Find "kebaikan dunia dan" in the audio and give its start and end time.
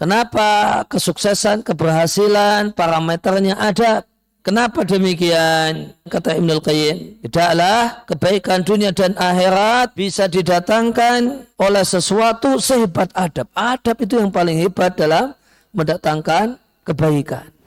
8.08-9.12